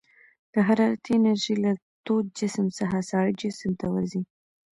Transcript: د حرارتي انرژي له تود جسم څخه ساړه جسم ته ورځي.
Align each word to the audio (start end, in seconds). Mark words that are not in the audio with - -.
د 0.53 0.55
حرارتي 0.67 1.11
انرژي 1.17 1.55
له 1.63 1.71
تود 2.05 2.25
جسم 2.39 2.65
څخه 2.79 2.97
ساړه 3.09 3.31
جسم 3.41 3.71
ته 3.79 3.85
ورځي. 3.93 4.21